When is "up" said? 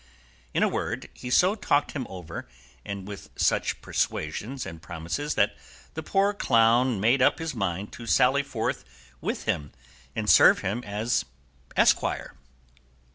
7.21-7.37